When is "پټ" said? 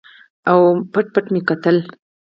0.93-1.05, 1.13-1.25